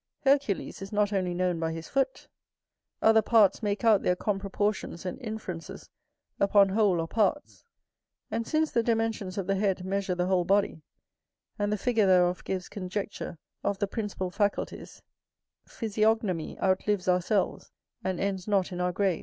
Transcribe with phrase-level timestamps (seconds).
[0.21, 2.27] Hercules is not only known by his foot.
[3.03, 5.91] Other parts make out their comproportions and inferences
[6.39, 7.65] upon whole or parts.
[8.31, 10.81] And since the dimensions of the head measure the whole body,
[11.59, 15.03] and the figure thereof gives conjecture of the principal faculties:
[15.67, 17.71] physiognomy outlives ourselves,
[18.03, 19.19] and ends not in our graves.